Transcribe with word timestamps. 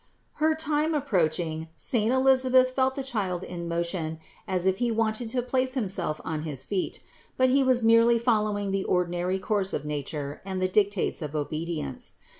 274. 0.39 0.47
Her 0.47 0.55
time 0.87 0.93
approaching, 0.95 1.67
saint 1.77 2.11
Elisabeth 2.11 2.71
felt 2.71 2.95
the 2.95 3.03
child 3.03 3.43
in 3.43 3.67
motion 3.67 4.17
as 4.47 4.65
if 4.65 4.77
he 4.79 4.89
wanted 4.89 5.29
to 5.29 5.43
place 5.43 5.75
himself 5.75 6.19
on 6.25 6.41
his 6.41 6.63
feet; 6.63 7.03
but 7.37 7.51
he 7.51 7.61
was 7.61 7.83
merely 7.83 8.17
following 8.17 8.71
the 8.71 8.83
ordinary 8.85 9.37
course 9.37 9.73
of 9.73 9.85
nature 9.85 10.41
and 10.43 10.59
the 10.59 10.67
dictates 10.67 11.21
of 11.21 11.35
obedience. 11.35 12.13